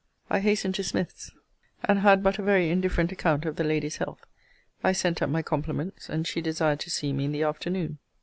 I 0.31 0.39
hastened 0.39 0.73
to 0.73 0.83
Smith's, 0.83 1.29
and 1.83 1.99
had 1.99 2.23
but 2.23 2.39
a 2.39 2.41
very 2.41 2.71
indifferent 2.71 3.11
account 3.11 3.45
of 3.45 3.55
the 3.55 3.63
lady's 3.63 3.97
health. 3.97 4.25
I 4.83 4.93
sent 4.93 5.21
up 5.21 5.29
my 5.29 5.43
compliments; 5.43 6.09
and 6.09 6.25
she 6.25 6.41
desired 6.41 6.79
to 6.79 6.89
see 6.89 7.13
me 7.13 7.25
in 7.25 7.31
the 7.31 7.43
afternoon. 7.43 7.99